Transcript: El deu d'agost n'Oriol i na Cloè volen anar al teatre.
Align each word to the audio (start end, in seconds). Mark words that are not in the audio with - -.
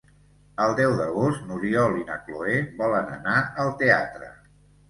El 0.63 0.71
deu 0.79 0.95
d'agost 1.01 1.43
n'Oriol 1.51 1.99
i 1.99 2.07
na 2.07 2.17
Cloè 2.23 2.57
volen 2.83 3.15
anar 3.19 3.37
al 3.67 3.73
teatre. 3.83 4.33